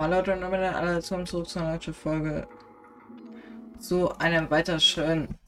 Hallo 0.00 0.16
Leute 0.16 0.32
und 0.32 0.40
damit 0.40 0.62
alle 0.62 1.02
zum 1.02 1.26
zurück 1.26 1.46
zu 1.46 1.58
einer 1.58 1.76
neuen 1.76 1.92
Folge 1.92 2.48
zu 3.78 4.16
einer 4.16 4.50
weiter 4.50 4.80
schönen 4.80 5.38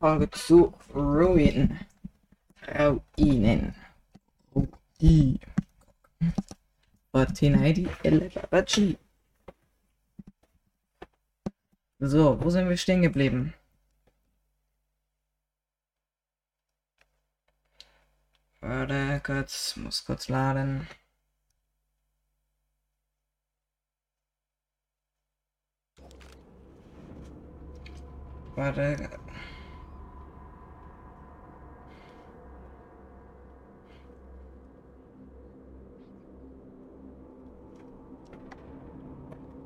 Folge 0.00 0.28
zu 0.32 0.74
Ruin. 0.92 1.78
Ruinen. 2.66 3.72
Ruin. 4.52 5.38
Fortnite 7.12 7.88
Elevaci. 8.02 8.98
So, 12.00 12.42
wo 12.42 12.50
sind 12.50 12.68
wir 12.68 12.76
stehen 12.76 13.02
geblieben? 13.02 13.54
Warte, 18.60 19.20
kurz, 19.24 19.76
muss 19.76 20.04
kurz 20.04 20.28
laden. 20.28 20.88
Warte. 28.56 29.10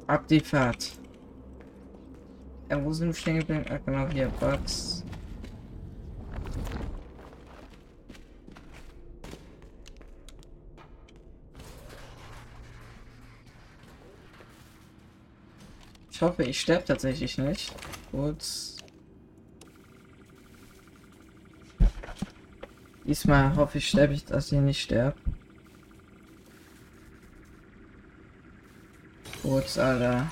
Ab 0.06 0.27
die 0.27 0.41
Fahrt. 0.41 0.98
Ja, 2.70 2.83
wo 2.83 2.92
sind 2.92 3.09
wir 3.09 3.14
stehen 3.14 3.38
geblieben? 3.41 3.64
Ah, 3.69 3.78
genau 3.84 4.09
hier, 4.09 4.28
Bugs. 4.41 5.05
Ich 16.11 16.23
hoffe, 16.23 16.42
ich 16.42 16.61
sterbe 16.61 16.84
tatsächlich 16.84 17.39
nicht. 17.39 17.73
Kurz. 18.11 18.78
Diesmal 23.09 23.56
hoffe 23.56 23.78
ich, 23.78 23.89
sterbe 23.89 24.12
ich, 24.12 24.27
dass 24.27 24.53
ich 24.53 24.61
nicht 24.61 24.83
sterbe. 24.83 25.17
Kurz, 29.41 29.78
Alter. 29.78 30.28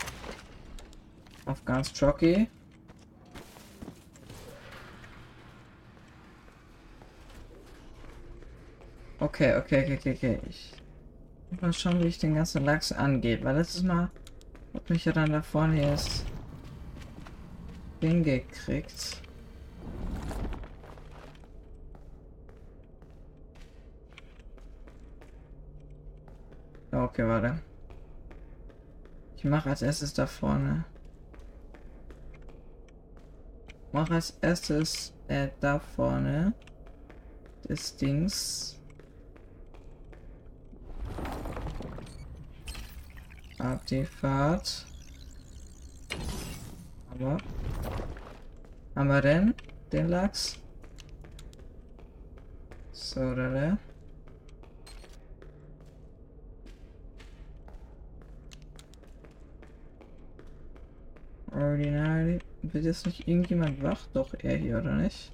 Auf 1.46 1.64
ganz 1.64 1.90
Jockey. 1.98 2.50
Okay, 9.20 9.56
okay, 9.56 9.84
okay, 9.84 9.96
okay, 9.96 10.12
okay. 10.12 10.40
Ich 10.46 11.62
muss 11.62 11.80
schon, 11.80 11.98
wie 12.02 12.08
ich 12.08 12.18
den 12.18 12.34
ganzen 12.34 12.62
Lachs 12.66 12.92
angehe, 12.92 13.42
weil 13.42 13.56
letztes 13.56 13.84
Mal 13.84 14.10
hat 14.74 14.90
mich 14.90 15.06
ja 15.06 15.12
dann 15.12 15.32
da 15.32 15.40
vorne 15.40 15.80
erst 15.80 16.26
hingekriegt. 18.02 19.22
Okay, 27.16 27.26
warte. 27.26 27.62
Ich 29.38 29.44
mache 29.44 29.70
als 29.70 29.80
erstes 29.80 30.12
da 30.12 30.26
vorne. 30.26 30.84
Mache 33.90 34.12
als 34.12 34.36
erstes 34.42 35.14
äh, 35.28 35.48
da 35.60 35.78
vorne 35.78 36.52
des 37.66 37.96
Dings. 37.96 38.78
Ab 43.60 43.86
die 43.86 44.04
Fahrt. 44.04 44.86
Aber. 47.12 47.38
Haben 48.94 49.08
wir 49.08 49.22
denn 49.22 49.54
den 49.90 50.08
Lachs? 50.08 50.58
So, 52.92 53.20
oder 53.20 53.50
der? 53.50 53.85
Ordinary. 61.56 62.38
Wird 62.62 62.84
jetzt 62.84 63.06
nicht 63.06 63.26
irgendjemand 63.26 63.82
wach? 63.82 64.06
Doch, 64.12 64.34
er 64.42 64.56
hier, 64.56 64.78
oder 64.78 64.94
nicht? 64.94 65.32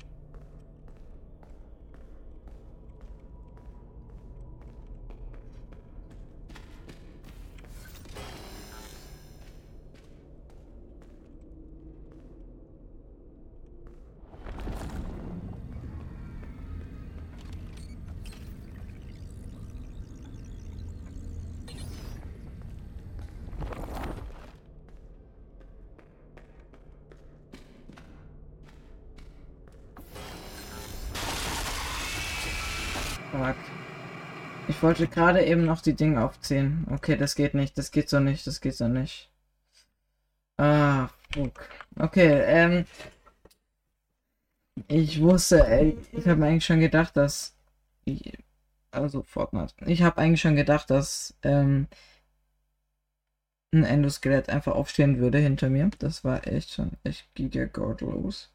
Ich 34.83 34.85
wollte 34.85 35.07
gerade 35.07 35.45
eben 35.45 35.65
noch 35.65 35.81
die 35.81 35.95
Dinge 35.95 36.25
aufzählen. 36.25 36.85
Okay, 36.91 37.17
das 37.17 37.37
geht 37.37 37.55
nicht. 37.55 37.79
Das 37.79 37.93
geht 37.93 38.09
so 38.09 38.19
nicht. 38.19 38.45
Das 38.49 38.61
geht 38.61 38.75
so 38.75 38.89
nicht. 38.89 39.31
Ah, 40.57 41.09
fuck. 41.33 41.69
Okay, 42.01 42.43
ähm. 42.45 42.87
Ich 44.89 45.21
wusste, 45.21 45.65
ey, 45.69 45.97
ich 46.11 46.27
habe 46.27 46.45
eigentlich 46.45 46.65
schon 46.65 46.81
gedacht, 46.81 47.17
dass. 47.17 47.55
Ich, 48.07 48.37
also 48.91 49.23
Fortnite. 49.23 49.73
Ich 49.87 50.03
habe 50.03 50.19
eigentlich 50.19 50.41
schon 50.41 50.57
gedacht, 50.57 50.91
dass 50.91 51.37
ähm, 51.45 51.87
ein 53.73 53.85
Endoskelett 53.85 54.49
einfach 54.49 54.75
aufstehen 54.75 55.21
würde 55.21 55.39
hinter 55.39 55.71
mir. 55.71 55.91
Das 56.01 56.25
war 56.25 56.45
echt 56.49 56.73
schon 56.73 56.91
echt 57.05 57.33
giga-gottlos. 57.37 58.51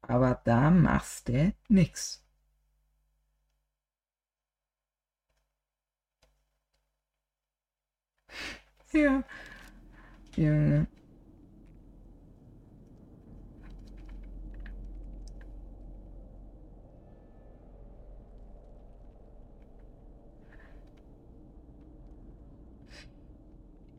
Aber 0.00 0.40
da 0.44 0.70
machst 0.70 1.28
du 1.28 1.52
nix. 1.68 2.25
Ja. 8.92 9.22
Junge. 10.36 10.86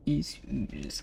Easy, 0.06 0.40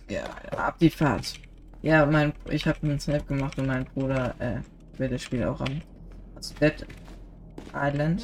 ja, 0.10 0.24
ab 0.58 0.80
die 0.80 0.90
Fahrt. 0.90 1.40
Ja, 1.84 2.06
mein, 2.08 2.34
ich 2.50 2.66
habe 2.66 2.80
einen 2.82 3.00
Snap 3.00 3.28
gemacht 3.28 3.60
und 3.60 3.68
mein 3.68 3.86
Bruder 3.86 4.34
äh, 4.40 4.62
will 4.98 5.10
das 5.10 5.22
Spiel 5.22 5.44
auch 5.44 5.62
am 5.62 5.82
Dead 6.60 6.86
Island. 7.74 8.24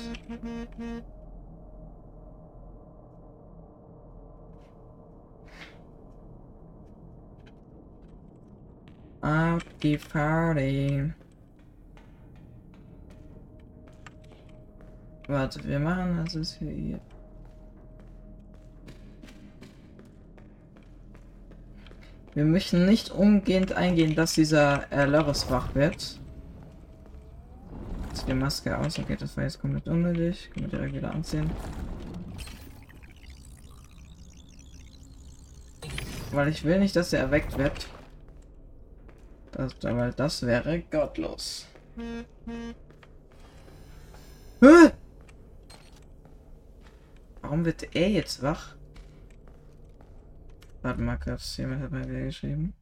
Ab 9.22 9.64
die 9.84 9.98
Party. 9.98 11.14
Warte, 15.28 15.64
wir 15.64 15.80
machen 15.80 16.22
das 16.26 16.36
ist 16.36 16.58
hier. 16.58 17.00
Wir 22.34 22.46
möchten 22.46 22.86
nicht 22.86 23.12
umgehend 23.12 23.74
eingehen, 23.74 24.16
dass 24.16 24.34
dieser 24.34 24.92
äh, 24.92 25.06
Loris 25.06 25.50
wach 25.52 25.76
wird. 25.76 26.20
Jetzt 28.10 28.28
die 28.28 28.34
Maske 28.34 28.78
aus. 28.78 28.98
Okay, 28.98 29.18
das 29.20 29.38
war 29.38 29.44
jetzt 29.44 29.62
komplett 29.62 29.88
unnötig. 29.88 30.50
Können 30.54 30.72
wir 30.72 30.80
direkt 30.80 30.96
wieder 30.96 31.12
anziehen. 31.12 31.50
Weil 36.32 36.48
ich 36.48 36.64
will 36.64 36.80
nicht, 36.80 36.96
dass 36.96 37.14
er 37.14 37.20
erweckt 37.20 37.58
wird. 37.58 37.88
Das, 39.62 39.76
weil 39.84 40.12
das 40.14 40.42
wäre 40.42 40.82
gottlos. 40.82 41.68
Hä? 44.60 44.92
Warum 47.42 47.64
wird 47.66 47.96
er 47.96 48.10
jetzt 48.10 48.42
wach? 48.42 48.76
Warte 50.82 51.02
mal 51.02 51.20
kurz, 51.20 51.58
jemand 51.58 51.84
hat 51.84 51.92
mal 51.92 52.10
wieder 52.10 52.22
geschrieben. 52.22 52.74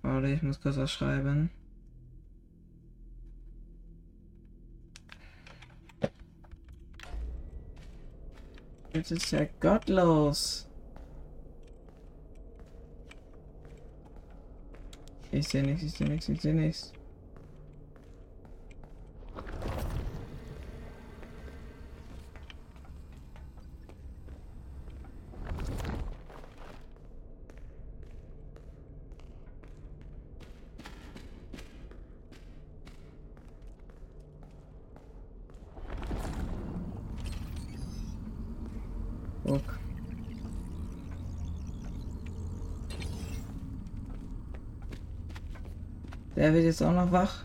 Warte, 0.00 0.28
ich 0.28 0.42
muss 0.42 0.62
kurz 0.62 0.78
was 0.78 0.90
schreiben. 0.90 1.50
Das 8.92 9.10
ist 9.10 9.30
ja 9.30 9.46
gottlos. 9.58 10.68
Ich 15.30 15.48
sehe 15.48 15.62
nichts, 15.62 15.82
ich 15.82 15.92
sehe 15.92 16.08
nichts, 16.08 16.28
ich 16.28 16.40
sehe 16.42 16.54
nichts. 16.54 16.92
Guck. 39.52 39.78
Der 46.42 46.52
wird 46.52 46.64
jetzt 46.64 46.82
auch 46.82 46.90
noch 46.90 47.12
wach. 47.12 47.44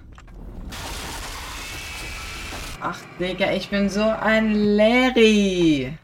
Ach, 2.82 3.00
Digga, 3.20 3.52
ich 3.52 3.70
bin 3.70 3.90
so 3.90 4.02
ein 4.02 4.56
Larry. 4.56 5.96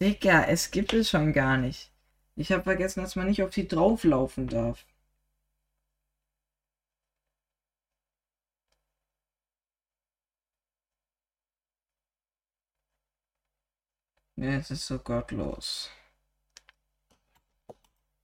Digga, 0.00 0.44
es 0.44 0.70
gibt 0.70 0.94
es 0.94 1.10
schon 1.10 1.34
gar 1.34 1.58
nicht. 1.58 1.90
Ich 2.36 2.52
habe 2.52 2.62
vergessen, 2.62 3.02
dass 3.02 3.16
man 3.16 3.26
nicht 3.26 3.42
auf 3.42 3.52
sie 3.52 3.68
drauflaufen 3.68 4.48
darf. 4.48 4.86
Ja, 14.36 14.52
es 14.56 14.70
ist 14.70 14.86
so 14.86 14.98
gottlos. 14.98 15.90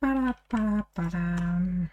Ba-da-ba-ba-dam. 0.01 1.91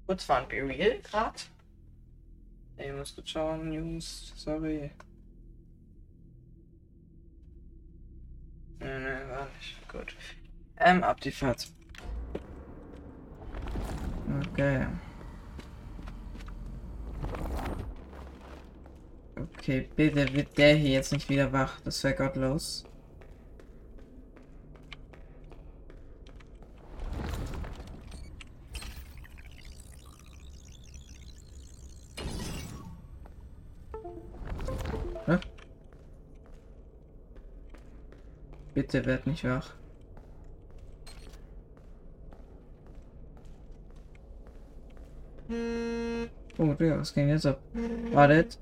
Kurz 0.05 0.27
waren 0.27 0.49
wir 0.49 0.67
real 0.67 0.99
gerade. 1.01 1.39
Ich 2.77 2.91
muss 2.91 3.15
gut 3.15 3.29
schauen, 3.29 3.71
Jungs. 3.71 4.33
Sorry. 4.35 4.91
Ne, 8.79 8.99
ne, 8.99 9.29
war 9.29 9.47
nicht. 9.57 9.87
Gut. 9.87 10.15
Ähm, 10.77 11.03
ab 11.03 11.21
die 11.21 11.31
Fahrt. 11.31 11.69
Okay. 14.41 14.87
Okay, 19.35 19.89
bitte 19.95 20.33
wird 20.33 20.57
der 20.57 20.75
hier 20.75 20.91
jetzt 20.91 21.13
nicht 21.13 21.29
wieder 21.29 21.53
wach. 21.53 21.79
Das 21.81 22.03
wäre 22.03 22.15
gottlos. 22.15 22.83
Bitte 38.93 39.07
werd 39.07 39.25
nicht 39.25 39.43
wach. 39.43 39.73
Oh, 46.59 46.73
Digga, 46.75 46.99
was 46.99 47.11
ging 47.11 47.29
jetzt 47.29 47.47
ab? 47.47 47.59
Wartet. 48.11 48.59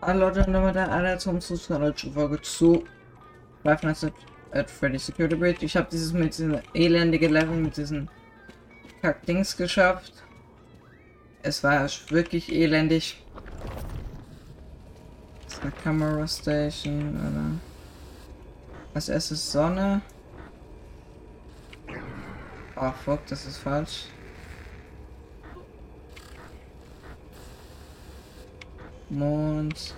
Hallo 0.00 0.20
Leute 0.20 0.44
und 0.46 0.52
damit 0.52 0.76
alle 0.76 1.18
zum 1.18 1.40
deutschen 1.40 2.12
Folge 2.12 2.40
zu 2.40 2.84
Five 3.64 3.82
Nights 3.82 4.04
at, 4.04 4.12
at 4.52 4.70
Freddy's 4.70 5.06
Security 5.06 5.34
Bridge. 5.34 5.64
Ich 5.64 5.76
habe 5.76 5.88
dieses 5.90 6.12
mit 6.12 6.38
diesem 6.38 6.60
elendige 6.72 7.26
Level 7.26 7.56
mit 7.56 7.76
diesen 7.76 8.08
Kack-Dings 9.02 9.56
geschafft. 9.56 10.12
Es 11.42 11.64
war 11.64 11.88
wirklich 12.10 12.52
elendig. 12.52 13.24
Das 15.44 15.54
ist 15.54 15.62
eine 15.62 15.72
Camera 15.82 16.28
Station, 16.28 17.16
oder? 17.16 17.60
Als 18.94 19.08
erstes 19.08 19.50
Sonne. 19.50 20.00
Oh 22.76 22.92
fuck, 23.04 23.26
das 23.26 23.46
ist 23.46 23.58
falsch. 23.58 24.04
Mond, 29.10 29.94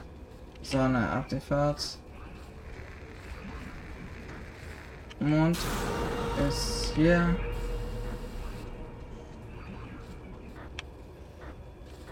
Sonne, 0.63 1.09
Artefakt. 1.09 1.99
Mond 5.19 5.59
ist 6.49 6.93
hier. 6.95 7.35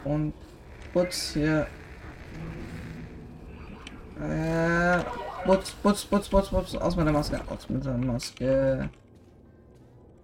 Und 0.05 0.35
Putz 0.93 1.35
hier. 1.35 1.67
Äh, 4.21 4.99
Putz, 5.45 5.71
Putz, 5.71 6.05
Putz, 6.05 6.29
Putz, 6.29 6.49
Putz, 6.49 6.75
aus 6.75 6.97
meiner 6.97 7.13
Maske, 7.13 7.41
aus 7.49 7.69
mit 7.69 7.85
seiner 7.85 8.05
Maske. 8.05 8.91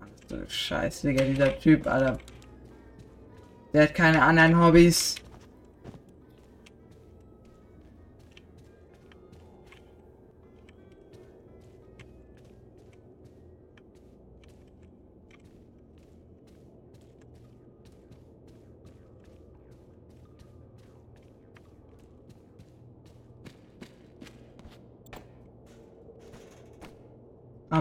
Ach 0.01 0.29
du 0.29 0.45
Scheiße, 0.49 1.07
Digga, 1.07 1.25
dieser 1.25 1.59
Typ, 1.59 1.87
Alter. 1.87 2.19
Der 3.73 3.85
hat 3.85 3.95
keine 3.95 4.23
anderen 4.23 4.59
Hobbys. 4.61 5.24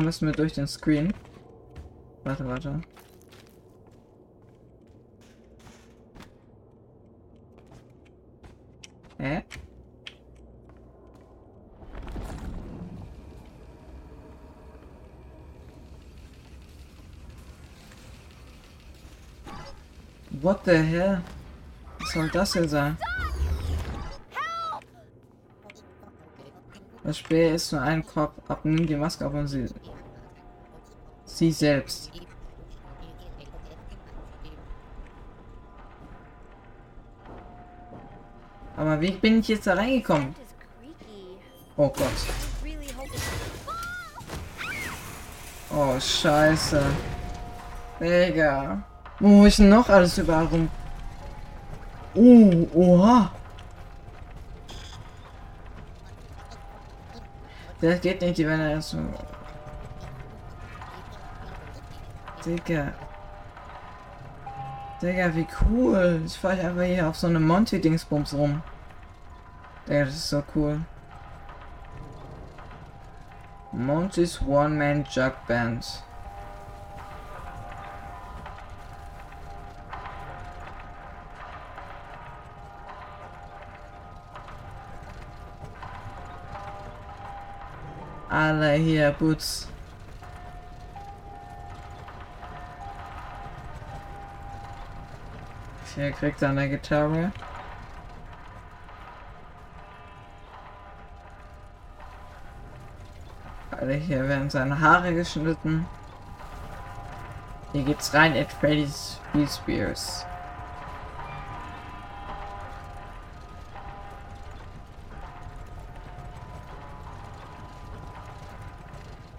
Müssen 0.03 0.25
wir 0.25 0.33
durch 0.33 0.51
den 0.51 0.67
Screen. 0.67 1.13
Warte, 2.25 2.45
warte. 2.45 2.81
Hä? 9.17 9.43
What 20.41 20.65
the 20.65 20.71
hell? 20.71 21.21
Was 21.99 22.11
soll 22.11 22.29
das 22.29 22.51
denn 22.51 22.67
sein? 22.67 22.97
Das 27.05 27.17
Speer 27.17 27.55
ist 27.55 27.71
nur 27.71 27.81
ein 27.81 28.05
Kopf. 28.05 28.33
Ab, 28.49 28.65
nimm 28.65 28.85
die 28.85 28.97
Maske 28.97 29.25
auf 29.25 29.33
und 29.33 29.47
sie. 29.47 29.67
Sie 31.43 31.51
selbst. 31.51 32.09
Aber 38.77 39.01
wie 39.01 39.11
bin 39.11 39.41
ich 39.41 39.49
jetzt 39.49 39.67
da 39.67 39.73
reingekommen? 39.73 40.33
Oh 41.75 41.89
Gott. 41.89 42.19
Oh, 45.75 45.99
scheiße. 45.99 46.81
Digga. 47.99 48.81
Wo 49.19 49.45
ist 49.45 49.59
denn 49.59 49.67
noch 49.67 49.89
alles 49.89 50.17
überall 50.17 50.45
rum? 50.45 50.69
Oh, 52.15 52.67
oha. 52.73 53.31
Das 57.81 57.99
geht 57.99 58.21
nicht, 58.21 58.37
wenn 58.37 58.61
er 58.61 58.81
so. 58.81 58.99
Digga. 62.45 62.93
Digga, 65.01 65.33
wie 65.35 65.47
cool. 65.61 66.21
Ich 66.25 66.37
fahre 66.37 66.61
einfach 66.61 66.83
hier 66.83 67.07
auf 67.07 67.15
so 67.15 67.27
einem 67.27 67.45
Monty-Dingsbums 67.47 68.33
rum. 68.33 68.61
Digga, 69.87 70.05
das 70.05 70.15
ist 70.15 70.29
so 70.29 70.43
cool. 70.55 70.81
Monty's 73.71 74.39
One-Man 74.41 75.05
Jug 75.11 75.33
Band. 75.47 76.03
Alle 88.29 88.73
hier, 88.73 89.11
Boots. 89.11 89.67
Hier 95.95 96.11
kriegt 96.11 96.41
er 96.41 96.49
eine 96.49 96.67
Gitarre. 96.69 97.31
Alle 103.71 103.93
hier 103.93 104.27
werden 104.27 104.49
seine 104.49 104.79
Haare 104.79 105.13
geschnitten. 105.13 105.85
Hier 107.73 107.83
geht's 107.83 108.13
rein 108.13 108.35
at 108.35 108.51
Freddy's 108.51 109.19
Spears. 109.47 110.25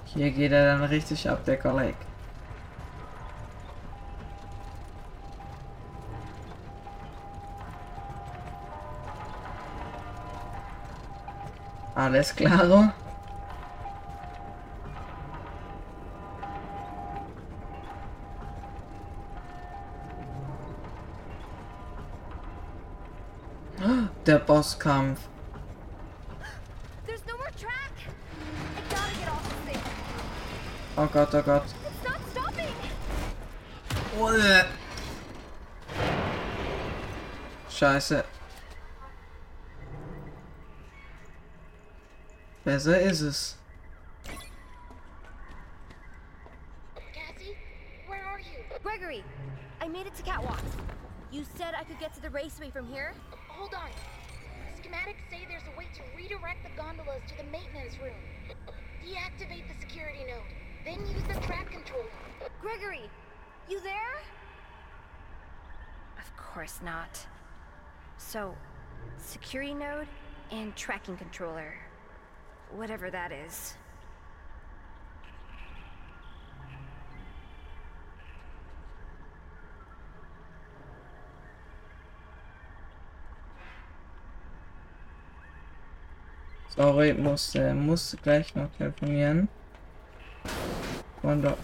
Hier 0.05 0.31
geht 0.31 0.53
er 0.53 0.67
dann 0.67 0.85
richtig 0.85 1.29
ab, 1.29 1.45
der 1.45 1.59
Kolleg. 1.59 1.97
Alles 12.05 12.37
klaro. 12.37 12.91
Der 24.27 24.39
Bosskampf. 24.39 25.21
Oh 30.97 31.07
Gott, 31.07 31.35
oh 31.35 31.43
Gott. 31.43 31.65
Scheiße. 37.71 38.25
Besser 42.65 42.99
ist 42.99 43.21
es. 43.21 43.57
Cassie, 47.13 47.57
where 48.07 48.25
are 48.25 48.41
you? 48.41 48.65
Gregory, 48.83 49.23
I 49.83 49.89
made 49.89 50.07
it 50.07 50.15
to 50.15 50.23
Catwalk. 50.23 50.63
You 51.31 51.45
said 51.57 51.75
I 51.79 51.85
could 51.85 52.01
get 52.01 52.15
to 52.15 52.23
the 52.23 52.31
raceway 52.31 52.71
from 52.71 52.87
here? 52.87 53.13
Hold 53.49 53.75
on. 53.75 53.91
Schematics 54.81 55.29
say 55.31 55.47
there's 55.47 55.63
a 55.75 55.79
way 55.79 55.89
to 55.95 56.03
redirect 56.17 56.65
the 56.65 56.71
gondolas 56.81 57.21
to 57.29 57.37
the 57.37 57.45
maintenance 57.51 57.99
room. 58.03 58.17
Deactivate 59.05 59.69
the 59.69 59.79
security 59.81 60.25
node. 60.27 60.41
Then 60.87 61.01
use 61.01 61.23
the 61.29 61.39
track 61.47 61.71
controller. 61.71 62.09
Gregory, 62.63 63.11
you 63.69 63.79
there? 63.81 64.23
Of 66.19 66.35
course 66.39 66.81
not. 66.83 67.27
So, 68.17 68.55
security 69.19 69.75
node 69.75 70.09
and 70.51 70.75
tracking 70.77 71.19
controller. 71.19 71.75
Whatever 72.77 73.09
that 73.09 73.31
is. 73.31 73.75
Sorry, 86.77 87.13
muss, 87.15 87.55
äh, 87.55 87.73
muss 87.73 88.17
gleich 88.21 88.53
noch 88.57 88.69
telefonieren. 88.73 89.49
Da. 91.23 91.57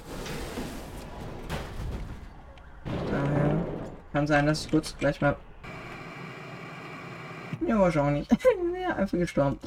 Daher. 3.11 3.67
Kann 4.13 4.27
sein, 4.29 4.47
dass 4.47 4.65
ich 4.65 4.71
kurz 4.71 4.97
gleich 4.97 5.21
mal. 5.21 5.37
Ja, 7.67 7.81
wahrscheinlich. 7.81 8.29
ja, 8.81 8.95
einfach 8.95 9.19
gestorben. 9.19 9.59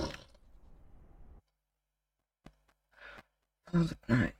Ach, 3.75 3.91
nein. 4.07 4.33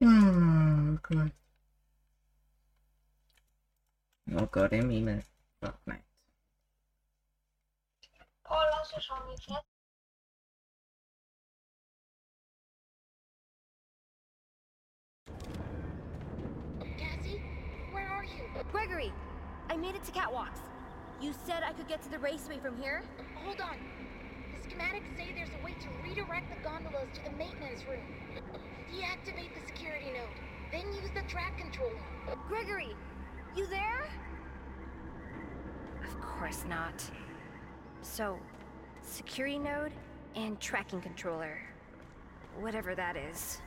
Oh 0.00 0.98
Gott. 1.02 1.32
Oh 4.30 4.46
Gott, 4.46 4.72
im 4.72 4.90
Himmel. 4.90 5.22
Fortnite. 5.60 6.04
Paul, 8.42 8.64
hast 8.72 8.96
du 8.96 9.00
schon 9.00 9.18
geklärt? 9.36 9.64
Cassie, 9.64 9.71
made 19.82 19.96
it 19.96 20.04
to 20.04 20.12
Catwalks. 20.12 20.62
You 21.20 21.34
said 21.44 21.64
I 21.64 21.72
could 21.72 21.88
get 21.88 22.00
to 22.02 22.08
the 22.08 22.18
raceway 22.20 22.58
from 22.58 22.80
here? 22.80 23.02
Hold 23.44 23.60
on. 23.60 23.76
The 24.54 24.68
schematics 24.68 25.16
say 25.16 25.34
there's 25.34 25.50
a 25.60 25.64
way 25.64 25.74
to 25.80 25.88
redirect 26.08 26.50
the 26.56 26.62
gondolas 26.62 27.08
to 27.14 27.24
the 27.24 27.36
maintenance 27.36 27.82
room. 27.88 28.06
Deactivate 28.94 29.50
the 29.60 29.66
security 29.66 30.06
node, 30.06 30.28
then 30.70 30.86
use 30.94 31.10
the 31.16 31.28
track 31.28 31.58
controller. 31.58 31.98
Gregory, 32.48 32.94
you 33.56 33.66
there? 33.66 34.08
Of 36.06 36.20
course 36.20 36.64
not. 36.68 37.02
So, 38.02 38.38
security 39.02 39.58
node 39.58 39.92
and 40.36 40.60
tracking 40.60 41.00
controller. 41.00 41.58
Whatever 42.60 42.94
that 42.94 43.16
is. 43.16 43.60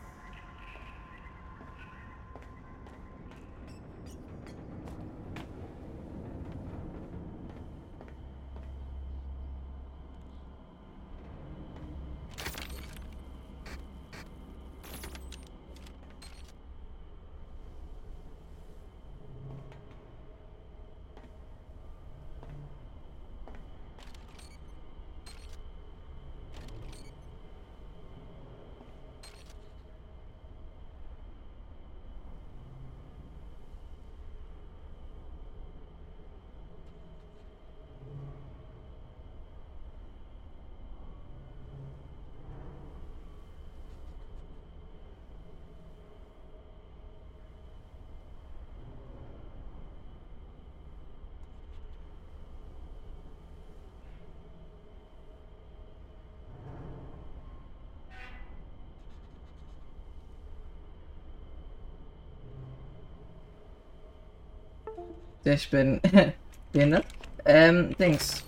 Ich 65.44 65.70
bin 65.70 66.02
behindert. 66.72 67.06
Ähm, 67.46 67.96
Dings. 67.98 68.44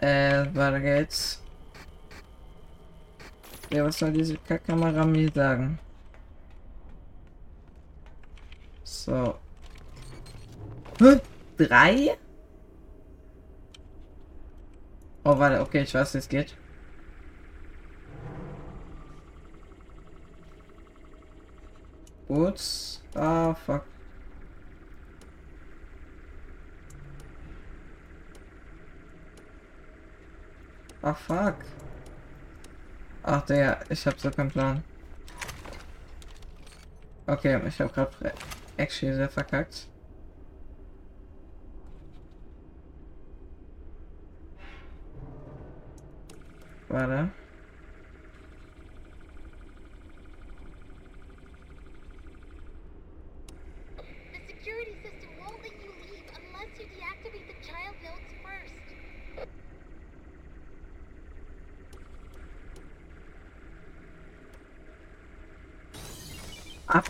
Äh, 0.00 0.46
weiter 0.54 0.80
geht's. 0.80 1.42
Ja, 3.70 3.84
was 3.84 3.98
soll 3.98 4.12
diese 4.12 4.36
Kamera 4.36 5.04
mir 5.04 5.30
sagen? 5.32 5.78
So. 8.84 9.38
Hä? 10.98 11.20
Drei? 11.56 12.16
Oh, 15.24 15.38
warte, 15.38 15.60
okay, 15.60 15.82
ich 15.82 15.94
weiß, 15.94 16.14
wie 16.14 16.18
es 16.18 16.28
geht. 16.28 16.56
Gut. 22.26 22.60
Ah, 23.14 23.54
fuck. 23.54 23.84
Ah, 31.02 31.14
fuck. 31.14 31.56
Ach, 33.22 33.42
der, 33.46 33.80
ich 33.88 34.06
hab 34.06 34.18
so 34.20 34.30
keinen 34.30 34.50
Plan. 34.50 34.84
Okay, 37.26 37.60
ich 37.66 37.80
hab 37.80 37.94
grad 37.94 38.10
actually 38.76 39.14
sehr 39.14 39.28
verkackt. 39.28 39.88
Warte. 46.88 47.30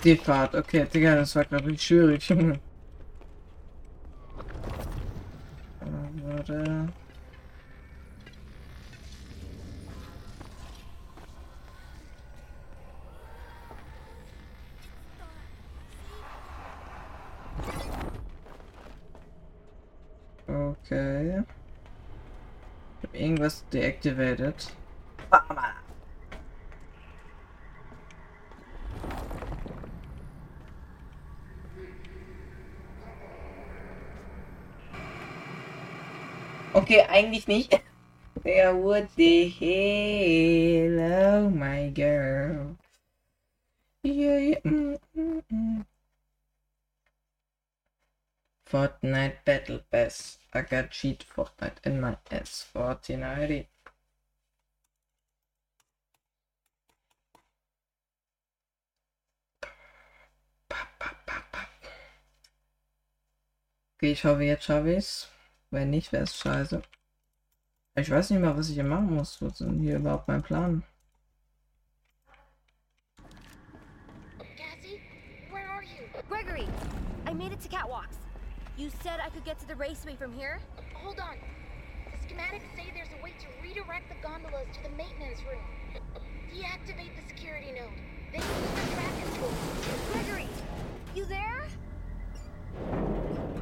Die 0.04 0.16
Fahrt. 0.16 0.54
Okay, 0.54 0.86
Digga, 0.92 1.16
das 1.16 1.34
war 1.36 1.44
gerade 1.44 1.66
richtig 1.66 1.86
schwierig. 1.86 2.30
Äh, 5.80 5.86
Warte. 6.24 6.88
Okay. 20.48 21.42
Ich 22.98 23.08
hab 23.08 23.14
irgendwas 23.14 23.64
deactivated. 23.72 24.72
Okay, 36.81 37.03
eigentlich 37.11 37.47
nicht. 37.47 37.79
Yeah, 38.43 38.73
what 38.73 39.14
the 39.16 39.49
hell? 39.51 41.45
Oh 41.45 41.51
my 41.51 41.90
girl. 41.90 42.77
Yeah, 44.03 44.38
yeah. 44.38 44.61
Mm, 44.64 44.99
mm, 45.14 45.43
mm. 45.53 45.85
Fortnite 48.64 49.45
Battle 49.45 49.81
Pass. 49.90 50.38
I 50.55 50.62
got 50.62 50.90
cheat 50.90 51.23
Fortnite 51.23 51.85
in 51.85 52.01
my 52.01 52.16
S14 52.31 53.23
ID. 53.23 53.66
Okay, 63.99 64.12
ich 64.12 64.25
hoffe, 64.25 64.45
jetzt 64.45 64.64
schaffe 64.64 64.95
ich's. 64.95 65.29
Wenn 65.70 65.90
nicht, 65.90 66.11
wäre 66.11 66.24
es 66.24 66.37
scheiße. 66.37 66.83
Ich 67.94 68.11
weiß 68.11 68.30
nicht 68.30 68.40
mehr, 68.40 68.56
was 68.56 68.68
ich 68.68 68.74
hier 68.74 68.85
machen 68.85 69.14
muss. 69.14 69.40
Was 69.40 69.52
ist 69.52 69.61
denn 69.61 69.78
hier 69.78 69.96
überhaupt 69.96 70.26
mein 70.26 70.42
Plan? 70.42 70.83
Cassie, 74.56 75.00
where 75.50 75.68
are 75.68 75.83
you? 75.83 76.09
Gregory, 76.28 76.66
I 77.28 77.35
made 77.35 77.52
it 77.52 77.61
to 77.61 77.68
Catwalks. 77.68 78.18
You 78.76 78.90
said 79.02 79.20
I 79.24 79.30
could 79.30 79.44
get 79.44 79.59
to 79.61 79.66
the 79.66 79.76
raceway 79.76 80.16
from 80.16 80.33
here? 80.33 80.59
Hold 80.94 81.20
on. 81.20 81.37
The 82.11 82.18
schematics 82.26 82.66
say 82.74 82.90
there's 82.92 83.12
a 83.18 83.22
way 83.22 83.35
to 83.38 83.46
redirect 83.62 84.09
the 84.09 84.16
gondolas 84.26 84.66
to 84.74 84.83
the 84.83 84.96
maintenance 84.96 85.40
room. 85.44 85.62
Deactivate 86.50 87.14
the 87.14 87.28
security 87.28 87.70
node, 87.72 87.94
then 88.33 88.40
use 88.40 88.70
the 88.74 88.94
track 88.94 89.12
controller. 89.22 89.54
Gregory, 90.12 90.48
you 91.14 91.24
there? 91.26 91.68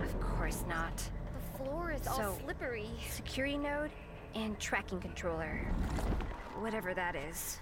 Of 0.03 0.21
course 0.21 0.65
not. 0.69 1.11
Floor 1.69 1.91
is 1.93 2.07
all 2.07 2.17
So- 2.17 2.39
slippery. 2.45 2.89
Security 3.11 3.59
node 3.59 3.91
and 4.35 4.59
tracking 4.59 5.01
controller. 5.01 5.67
Whatever 6.59 6.95
that 6.95 7.15
is. 7.15 7.61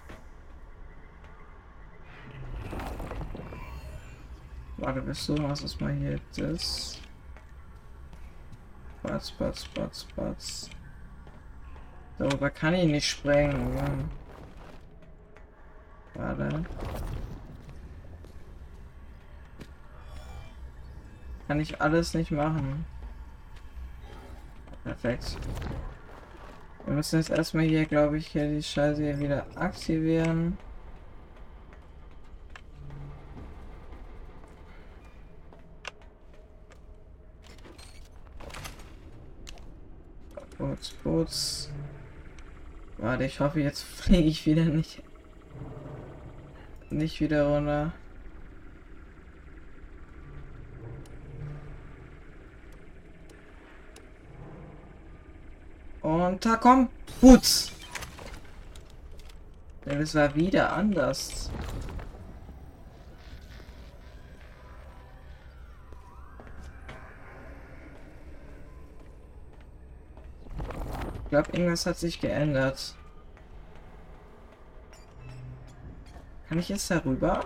Warte, 4.79 5.01
bis 5.01 5.27
du 5.27 5.35
machst 5.37 5.65
es 5.65 5.81
mal 5.81 5.93
hier 5.93 6.21
das. 6.37 7.01
Batz, 9.03 9.31
batz, 9.33 9.67
batz, 9.69 10.05
batz. 10.15 10.71
Darüber 12.19 12.51
kann 12.51 12.75
ich 12.75 12.87
nicht 12.87 13.09
sprengen. 13.09 13.77
Ja. 13.77 13.89
Warte. 16.15 16.65
Kann 21.49 21.61
ich 21.61 21.81
alles 21.81 22.15
nicht 22.15 22.31
machen. 22.31 22.85
Perfekt. 24.87 25.37
Wir 26.85 26.95
müssen 26.95 27.17
jetzt 27.17 27.31
erstmal 27.31 27.65
hier, 27.65 27.87
glaube 27.87 28.19
ich, 28.19 28.29
hier 28.29 28.49
die 28.49 28.63
Scheiße 28.63 29.03
hier 29.03 29.19
wieder 29.19 29.45
aktivieren. 29.57 30.57
Boots, 40.57 40.91
Boots. 41.03 41.71
Warte, 42.99 43.25
ich 43.25 43.41
hoffe, 43.41 43.61
jetzt 43.61 43.83
fliege 43.83 44.29
ich 44.29 44.47
wieder 44.47 44.67
nicht. 44.67 45.03
Nicht 46.91 47.21
wieder 47.21 47.49
runter. 47.49 47.93
Komm, 56.61 56.89
Boots. 57.21 57.73
Ja, 59.85 59.95
das 59.95 60.15
war 60.15 60.35
wieder 60.35 60.73
anders. 60.73 61.51
Ich 71.23 71.31
glaube, 71.31 71.53
irgendwas 71.53 71.87
hat 71.87 71.99
sich 71.99 72.21
geändert. 72.21 72.97
Kann 76.49 76.59
ich 76.59 76.69
jetzt 76.69 76.91
darüber? 76.91 77.45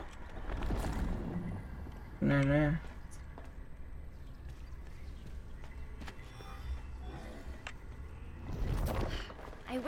Nee, 2.21 2.45
nee. 2.45 2.90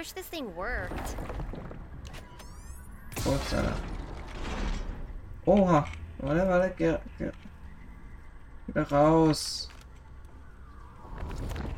Wish 0.02 0.10
this 0.10 0.26
thing 0.26 0.52
worked. 0.56 1.14
Kurz, 3.22 3.54
Alter. 3.54 3.76
Oha. 5.46 5.86
Warte, 6.18 6.48
warte, 6.48 6.74
geh, 6.76 6.98
geh. 7.18 7.30
Wieder 8.66 8.90
raus. 8.90 9.68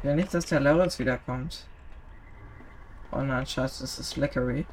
Will 0.03 0.17
nicht, 0.17 0.33
dass 0.33 0.47
der 0.47 0.61
Lawrence 0.61 0.99
wiederkommt. 0.99 1.67
Oh 3.13 3.21
nein, 3.21 3.45
scheiße, 3.45 3.83
das 3.83 3.99
ist 3.99 4.17
Leckery. 4.17 4.65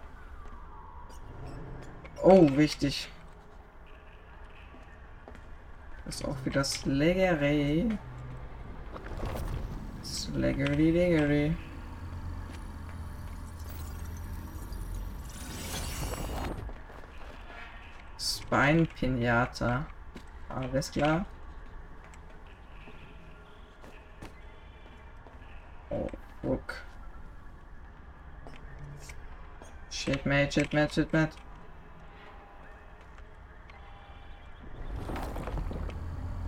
Oh, 2.23 2.47
wichtig. 2.55 3.09
Das 6.05 6.15
ist 6.15 6.25
auch 6.25 6.37
wieder 6.45 6.63
Sleggery. 6.63 7.97
Sleggery, 10.05 10.91
Leggery. 10.91 11.57
Spine 18.51 18.85
Pinata. 18.85 19.85
Alles 20.49 20.91
klar. 20.91 21.25
Oh, 25.89 26.09
look. 26.43 26.75
Shit, 29.89 30.25
mate, 30.25 30.51
shit, 30.51 30.73
mate, 30.73 30.91
shit, 30.91 31.13
mate. 31.13 31.31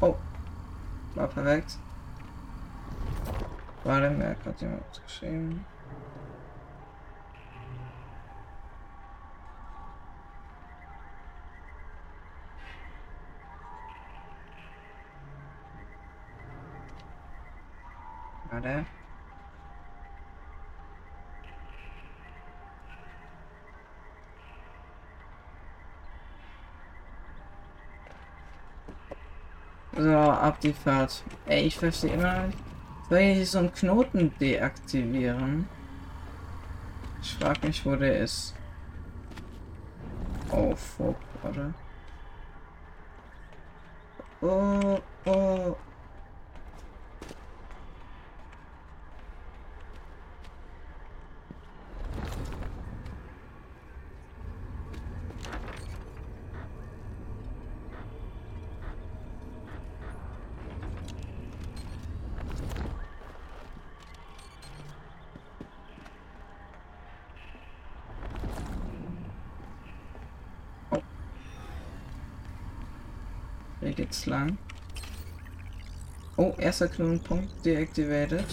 Oh. 0.02 0.18
War 1.16 1.28
perfekt. 1.28 1.78
Warte, 3.86 4.10
mir 4.10 4.36
hat 4.46 4.60
jemand 4.60 5.02
geschrieben. 5.06 5.66
Warte. 18.64 18.86
So, 29.96 30.18
ab 30.18 30.60
die 30.62 30.74
Fahrt. 30.74 31.24
Ey, 31.46 31.66
ich 31.68 31.78
verstehe 31.78 32.14
immer 32.14 32.48
nicht. 32.48 32.58
Soll 33.10 33.20
ich 33.20 33.52
so 33.52 33.60
einen 33.60 33.74
Knoten 33.74 34.34
deaktivieren? 34.40 35.68
Ich 37.22 37.36
frag 37.36 37.64
mich, 37.64 37.86
wo 37.86 37.96
der 37.96 38.20
ist. 38.20 38.56
Oh, 40.50 40.76
fuck. 40.76 41.16
Oh, 44.42 44.48
oh. 44.48 45.03
Hier 73.84 73.92
geht's 73.92 74.26
lang. 74.28 74.58
Oh, 76.38 76.54
erster 76.58 76.88
Knotenpunkt 76.88 77.66
deactivated. 77.66 78.46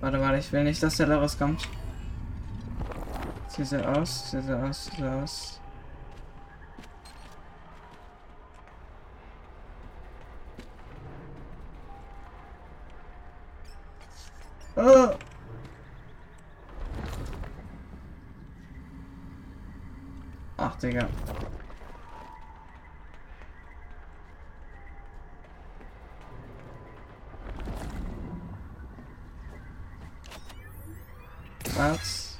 Warte, 0.00 0.20
warte, 0.20 0.38
ich 0.38 0.52
will 0.52 0.64
nicht, 0.64 0.82
dass 0.82 0.98
der 0.98 1.06
da 1.06 1.18
rauskommt. 1.18 1.66
Sieht 3.48 3.66
sie 3.66 3.88
aus, 3.88 4.30
sieht 4.30 4.44
sie 4.44 4.52
aus, 4.52 4.84
sieht 4.84 4.96
sie 4.96 5.04
aus. 5.04 5.60
Oh! 14.76 15.14
Ach, 20.58 20.76
Digga. 20.76 21.08
Was? 31.76 32.38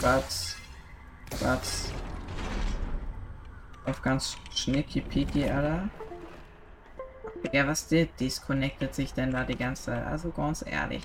Was? 0.00 0.56
Was? 1.40 1.92
Auf 3.84 4.02
ganz 4.02 4.36
schnicki 4.62 5.00
piki, 5.00 5.48
Alter. 5.48 5.88
Ja, 7.52 7.66
was 7.66 7.88
der 7.88 8.06
disconnectet 8.06 8.94
sich 8.94 9.12
denn 9.12 9.32
da 9.32 9.44
die 9.44 9.56
ganze 9.56 9.84
Zeit? 9.84 10.06
Also 10.06 10.30
ganz 10.30 10.64
ehrlich. 10.66 11.04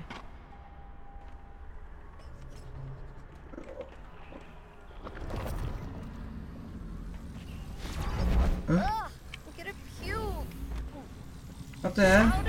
What? 11.95 12.43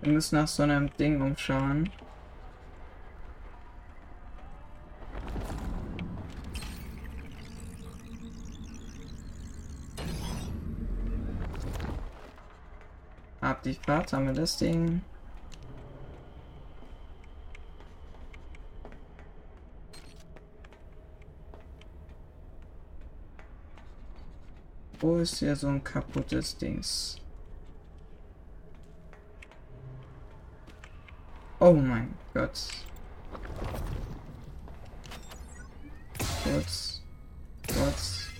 Wir 0.00 0.12
müssen 0.12 0.36
nach 0.36 0.46
so 0.46 0.62
einem 0.62 0.88
Ding 0.96 1.20
umschauen. 1.20 1.90
Ab 13.40 13.62
die 13.62 13.74
Fahrt 13.74 14.12
haben 14.12 14.26
wir 14.26 14.32
das 14.32 14.56
Ding. 14.56 15.02
Wo 25.06 25.18
ist 25.18 25.38
hier 25.38 25.54
so 25.54 25.68
ein 25.68 25.84
kaputtes 25.84 26.58
Dings? 26.58 27.20
Oh 31.60 31.74
mein 31.74 32.12
Gott. 32.34 32.58
Kurz. 36.42 37.02
Kurz. 37.72 38.30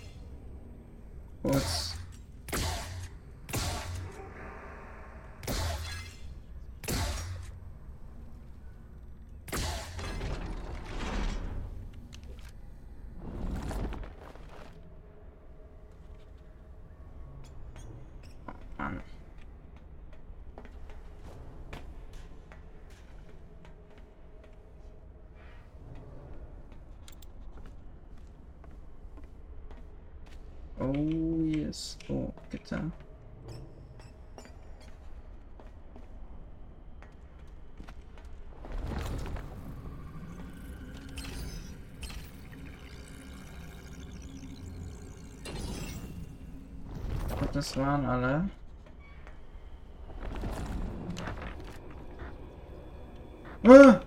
Kurz. 1.41 1.97
Mann. 18.79 19.01
Oh 30.79 31.43
yes. 31.45 31.97
Oh, 32.09 32.33
Gitter. 32.51 32.93
Und 47.41 47.46
das 47.57 47.75
waren 47.79 48.05
alle. 48.05 48.51
Ah! 53.65 54.01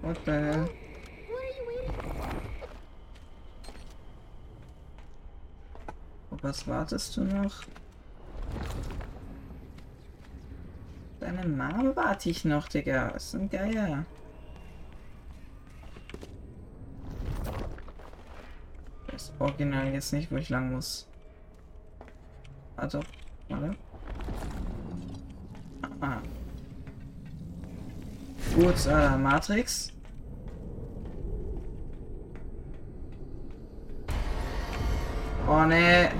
What 0.00 0.18
the 0.24 0.32
hell? 0.32 0.70
Was 6.40 6.66
wartest 6.66 7.16
du 7.16 7.24
noch? 7.24 7.62
Deine 11.20 11.46
Mama 11.46 11.94
warte 11.94 12.30
ich 12.30 12.44
noch, 12.44 12.68
Digga. 12.68 13.12
Was 13.14 13.26
ist 13.26 13.34
ein 13.34 13.48
Geier? 13.48 14.04
Das 19.06 19.32
Original 19.38 19.92
jetzt 19.92 20.12
nicht, 20.12 20.30
wo 20.30 20.36
ich 20.36 20.48
lang 20.50 20.72
muss. 20.72 21.08
Also, 22.76 23.00
warte. 23.48 23.76
Ah. 26.00 26.18
Gut, 28.54 28.86
äh, 28.86 29.16
Matrix. 29.16 29.92
Oh 35.46 35.64
ne. 35.64 36.10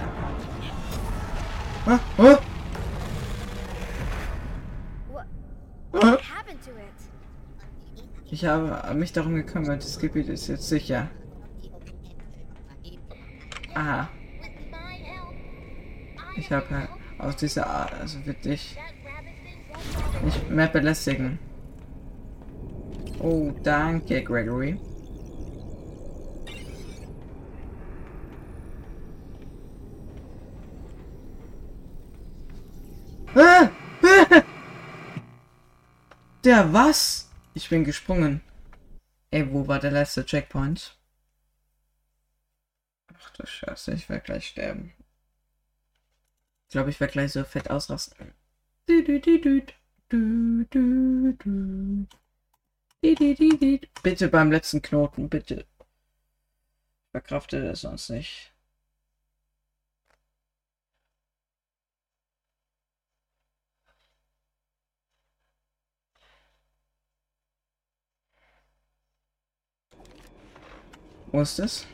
Ah, 1.87 1.99
ah, 2.19 2.39
ah. 5.95 6.19
Ich 8.31 8.45
habe 8.45 8.95
mich 8.95 9.13
darum 9.13 9.35
gekümmert, 9.35 9.83
das 9.83 9.99
Gebiet 9.99 10.29
ist 10.29 10.49
jetzt 10.49 10.69
sicher. 10.69 11.09
Aha, 13.75 14.09
With 14.41 14.51
my 14.71 14.95
help, 14.95 15.35
I 16.19 16.34
ich 16.45 16.53
habe 16.53 16.89
aus 17.17 17.37
dieser 17.37 17.67
Art, 17.67 17.95
also 17.95 18.25
wird 18.27 18.45
dich 18.45 18.77
nicht 20.23 20.51
mehr 20.51 20.69
belästigen. 20.69 21.39
Oh, 23.19 23.51
danke, 23.63 24.23
Gregory. 24.23 24.79
Der 36.45 36.75
was? 36.75 37.31
Ich 37.55 37.71
bin 37.71 37.85
gesprungen. 37.85 38.43
Ey, 39.31 39.51
wo 39.51 39.67
war 39.67 39.79
der 39.79 39.93
letzte 39.93 40.27
Checkpoint? 40.27 40.99
Ach 43.19 43.31
du 43.31 43.47
Scheiße, 43.47 43.93
ich 43.93 44.11
werde 44.11 44.25
gleich 44.25 44.49
sterben. 44.49 44.93
Ich 46.69 46.73
glaube, 46.73 46.91
ich 46.91 47.01
werde 47.01 47.13
gleich 47.13 47.33
so 47.33 47.45
fett 47.45 47.71
ausrasten. 47.71 48.35
Bitte 54.03 54.29
beim 54.29 54.51
letzten 54.53 54.83
Knoten, 54.83 55.29
bitte. 55.29 55.67
Ich 57.07 57.11
verkrafte 57.13 57.63
das 57.63 57.83
sonst 57.83 58.11
nicht. 58.11 58.53
Wo 71.33 71.41
ist 71.41 71.59
das? 71.59 71.87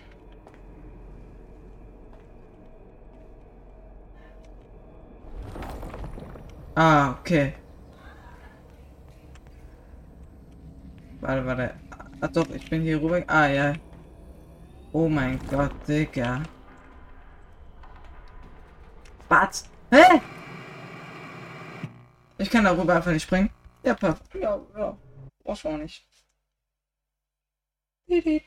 Ah, 6.76 7.18
okay. 7.20 7.54
Warte, 11.20 11.46
warte. 11.46 11.74
Ah, 12.20 12.28
doch, 12.28 12.48
ich 12.50 12.68
bin 12.70 12.82
hier 12.82 13.00
rüber. 13.00 13.22
Ah, 13.26 13.46
ja. 13.46 13.74
Oh 14.92 15.08
mein 15.08 15.38
Gott, 15.48 15.72
Digga. 15.86 16.42
Was? 19.28 19.68
Hä? 19.90 20.20
Ich 22.38 22.50
kann 22.50 22.64
darüber 22.64 22.96
einfach 22.96 23.12
nicht 23.12 23.22
springen. 23.22 23.50
Ja, 23.84 23.94
perfekt. 23.94 24.34
Ja, 24.34 24.60
ja. 24.76 24.96
Brauchst 25.44 25.66
auch 25.66 25.76
nicht. 25.76 26.06
Di, 28.08 28.42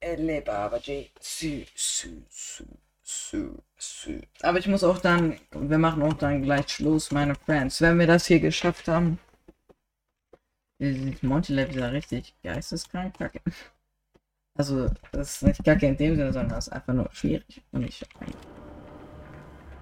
du. 0.00 0.06
Fortnite 0.06 0.46
Elebavaji. 0.46 1.10
Sü, 1.20 1.64
sü, 1.74 2.08
sü, 2.30 2.64
sü, 3.02 3.50
sü. 3.78 4.20
Aber 4.42 4.58
ich 4.58 4.66
muss 4.66 4.84
auch 4.84 4.98
dann, 4.98 5.38
wir 5.52 5.78
machen 5.78 6.02
auch 6.02 6.14
dann 6.14 6.42
gleich 6.42 6.68
Schluss, 6.68 7.10
meine 7.10 7.34
Friends. 7.34 7.80
Wenn 7.80 7.98
wir 7.98 8.06
das 8.06 8.26
hier 8.26 8.40
geschafft 8.40 8.88
haben. 8.88 9.18
Monty 11.22 11.52
Lab 11.52 11.68
ist 11.68 11.76
ja 11.76 11.88
richtig 11.88 12.34
geisteskrank 12.42 13.18
kacke. 13.18 13.40
Also, 14.56 14.88
das 15.12 15.36
ist 15.36 15.42
nicht 15.42 15.64
kacke 15.64 15.86
in 15.86 15.96
dem 15.96 16.16
Sinne, 16.16 16.32
sondern 16.32 16.56
das 16.56 16.68
ist 16.68 16.72
einfach 16.72 16.94
nur 16.94 17.08
schwierig. 17.12 17.62
Und 17.72 17.84
ich. 17.84 18.02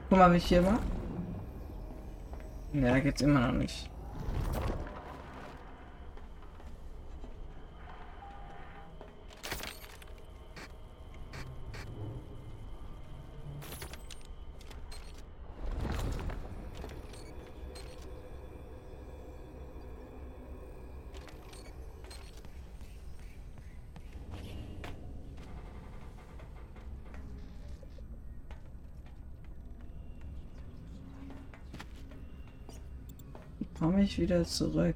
Guck 0.09 0.18
mal, 0.18 0.33
wie 0.33 0.38
ich 0.38 0.46
hier 0.46 0.64
war. 0.64 0.81
Ja, 2.72 2.92
da 2.92 3.00
geht's 3.00 3.22
immer 3.22 3.40
noch 3.40 3.52
nicht. 3.52 3.88
Komme 33.98 34.06
ich 34.06 34.20
wieder 34.20 34.44
zurück? 34.44 34.94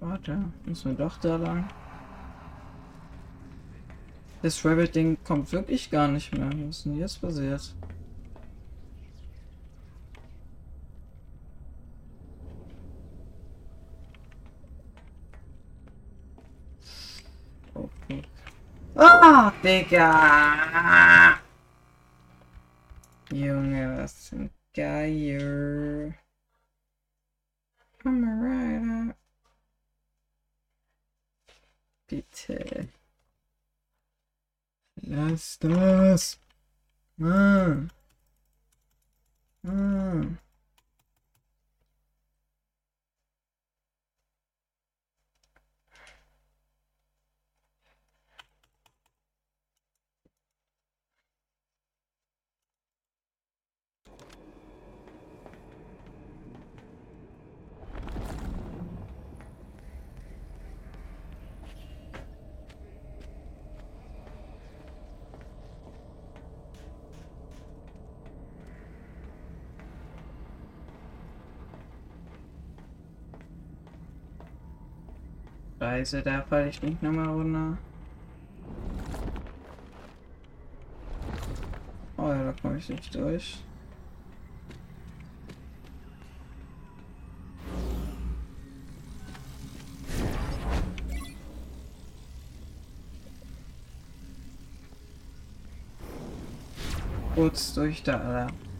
Warte, 0.00 0.44
müssen 0.66 0.90
wir 0.90 1.06
doch 1.06 1.16
da 1.16 1.36
lang? 1.36 1.66
Das 4.42 4.62
Rabbit-Ding 4.66 5.16
kommt 5.24 5.50
wirklich 5.50 5.90
gar 5.90 6.08
nicht 6.08 6.36
mehr. 6.36 6.50
Was 6.50 6.76
ist 6.76 6.84
denn 6.84 6.98
jetzt 6.98 7.22
passiert? 7.22 7.74
think 19.62 19.92
uh, 19.94 20.10
ah, 20.74 21.38
young 23.30 23.70
alasang 23.78 24.50
kayo. 24.74 26.10
I'm 28.02 28.26
alright. 28.26 29.14
Bitte. 32.10 32.90
Lass 35.06 35.62
das. 35.62 36.42
Ah. 37.22 37.22
Mm, 37.22 37.90
ah. 39.62 39.70
Mm. 39.70 40.41
Scheiße, 75.82 76.22
da 76.22 76.42
falle 76.42 76.68
ich 76.68 76.80
nicht 76.80 77.02
nochmal 77.02 77.26
runter. 77.26 77.76
Oh 82.16 82.28
ja, 82.28 82.44
da 82.44 82.54
komme 82.62 82.78
ich 82.78 82.88
nicht 82.88 83.12
durch. 83.12 83.58
Kurz 97.34 97.74
durch 97.74 98.04
da, 98.04 98.20
Alter. 98.20 98.71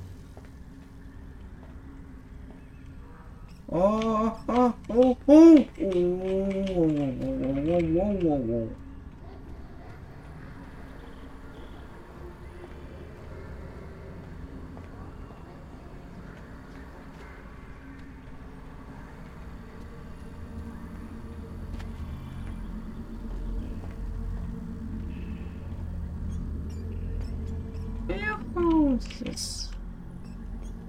Juhu, 29.11 29.25
das 29.25 29.41
ist 29.41 29.71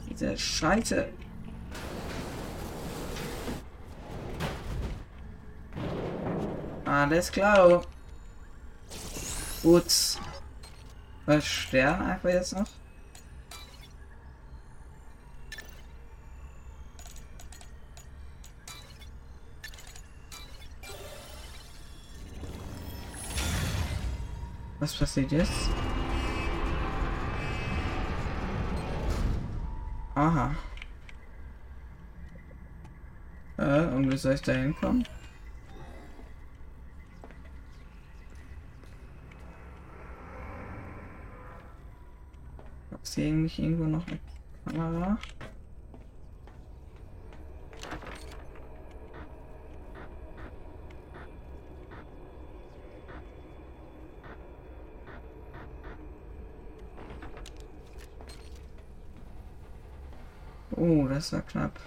diese 0.10 0.38
Scheiße. 0.38 1.10
Alles 6.86 7.32
klar. 7.32 7.84
Gut. 9.62 10.19
Was 11.26 11.45
sterben 11.45 12.06
einfach 12.06 12.30
jetzt 12.30 12.54
noch? 12.54 12.67
Was 24.80 24.93
passiert 24.95 25.32
jetzt? 25.32 25.69
Aha. 30.23 30.55
Äh, 33.57 33.88
und 33.93 34.09
wie 34.09 34.15
soll 34.15 34.36
ich 34.36 34.41
da 34.41 34.53
hinkommen? 34.53 35.05
Sehe 43.01 43.43
ich 43.43 43.59
irgendwo 43.59 43.83
noch 43.83 44.07
eine 44.07 44.19
Kamera? 44.65 45.17
Das 61.13 61.32
war 61.32 61.41
knapp. 61.41 61.80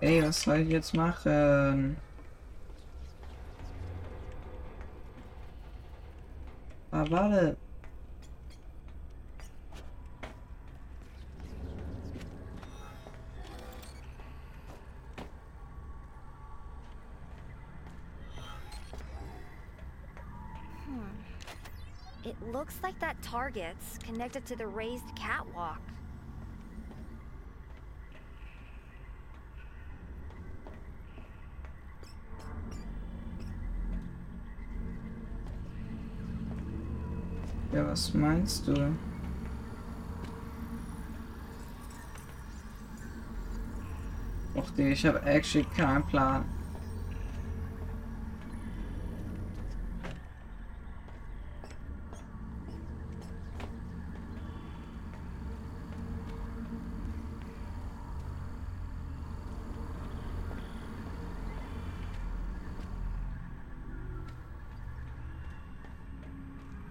Ey, 0.00 0.22
was 0.22 0.40
soll 0.42 0.60
ich 0.60 0.70
jetzt 0.70 0.94
machen? 0.94 1.98
Ah, 6.90 7.04
warte. 7.10 7.67
Target's 23.48 23.98
connected 23.98 24.44
to 24.44 24.54
the 24.56 24.66
raised 24.66 25.14
catwalk. 25.16 25.80
Ja, 37.72 37.84
was 37.84 38.12
meinst 38.12 38.66
du? 38.66 38.94
Och, 44.54 44.78
ich 44.78 45.06
habe 45.06 45.22
actually 45.24 45.64
keinen 45.76 46.02
Plan. 46.02 46.57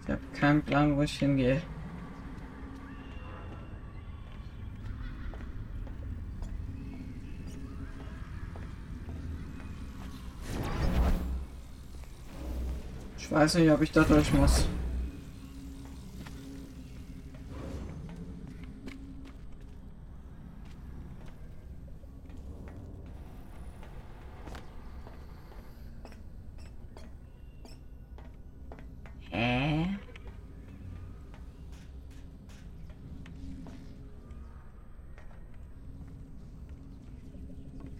Ich 0.07 0.13
habe 0.13 0.21
keinen 0.39 0.61
Plan, 0.61 0.95
wo 0.95 1.01
ich 1.01 1.19
hingehe. 1.19 1.61
Ich 13.17 13.29
weiß 13.29 13.55
nicht, 13.55 13.69
ob 13.69 13.81
ich 13.81 13.91
da 13.91 14.03
durch 14.05 14.31
muss. 14.31 14.65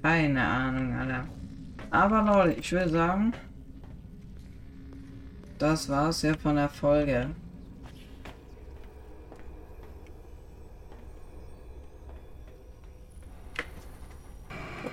Keine 0.07 0.41
Ahnung, 0.41 0.93
Alter. 0.93 1.27
Aber 2.09 2.21
Leute, 2.21 2.61
ich 2.61 2.71
würde 2.71 2.87
sagen, 2.87 3.33
das 5.59 5.89
war's 5.89 6.21
ja 6.21 6.37
von 6.37 6.55
der 6.55 6.69
Folge. 6.69 7.31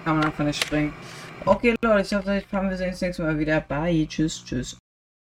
Kann 0.04 0.16
man 0.16 0.24
einfach 0.24 0.44
nicht 0.44 0.64
springen. 0.64 0.92
Okay, 1.44 1.76
Leute, 1.84 2.00
ich 2.00 2.14
hoffe, 2.14 2.68
wir 2.68 2.76
sehen 2.76 2.90
uns 2.90 3.00
nächstes 3.00 3.24
Mal 3.24 3.38
wieder. 3.38 3.60
Bye. 3.60 4.08
Tschüss, 4.08 4.44
tschüss. 4.44 4.76